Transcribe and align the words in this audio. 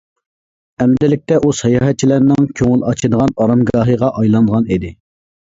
ئەمدىلىكتە 0.85 1.37
ئۇ 1.43 1.51
ساياھەتچىلەرنىڭ 1.57 2.47
كۆڭۈل 2.61 2.87
ئاچىدىغان 2.93 3.37
ئارامگاھىغا 3.45 4.11
ئايلانغان 4.23 4.67
ئىدى. 4.77 4.93